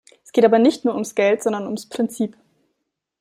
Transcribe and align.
Es 0.25 0.31
geht 0.31 0.45
aber 0.45 0.57
nicht 0.57 0.83
nur 0.83 0.95
ums 0.95 1.13
Geld, 1.13 1.43
sondern 1.43 1.65
ums 1.65 1.87
Prinzip. 1.87 2.35